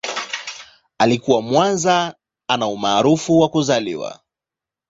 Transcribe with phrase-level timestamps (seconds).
[0.97, 2.15] Alikuwa kwanza
[2.47, 4.19] ana umaarufu wa kuzaliwa.